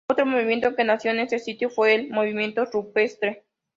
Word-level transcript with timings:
Otro 0.11 0.25
movimiento 0.25 0.73
que 0.75 0.83
nació 0.83 1.11
en 1.11 1.19
este 1.19 1.37
sitio 1.37 1.69
fue 1.69 1.93
el 1.93 2.09
Movimiento 2.09 2.65
Rupestre. 2.65 3.45